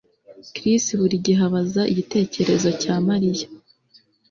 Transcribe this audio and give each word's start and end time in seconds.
Chris 0.55 0.83
buri 0.99 1.15
gihe 1.25 1.41
abaza 1.49 1.81
igitekerezo 1.91 2.69
cya 2.81 2.95
Mariya 3.07 3.47